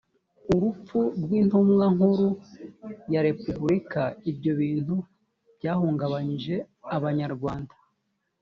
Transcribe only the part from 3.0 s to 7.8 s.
ya repubulika ibyo bintu byahungabanyije abanyarwanda.